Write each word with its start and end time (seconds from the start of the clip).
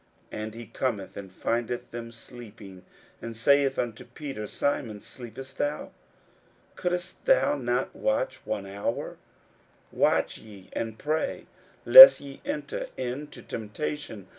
41:014:037 0.31 0.43
And 0.43 0.53
he 0.55 0.65
cometh, 0.65 1.15
and 1.15 1.31
findeth 1.31 1.91
them 1.91 2.11
sleeping, 2.11 2.83
and 3.21 3.37
saith 3.37 3.77
unto 3.77 4.03
Peter, 4.03 4.47
Simon, 4.47 4.99
sleepest 4.99 5.59
thou? 5.59 5.91
couldest 6.75 7.17
not 7.27 7.59
thou 7.63 7.89
watch 7.93 8.43
one 8.43 8.65
hour? 8.65 9.11
41:014:038 9.11 9.15
Watch 9.99 10.37
ye 10.39 10.69
and 10.73 10.97
pray, 10.97 11.45
lest 11.85 12.19
ye 12.19 12.41
enter 12.43 12.87
into 12.97 13.43
temptation. 13.43 14.27